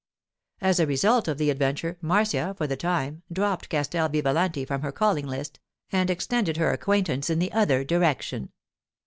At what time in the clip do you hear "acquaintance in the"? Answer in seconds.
6.71-7.51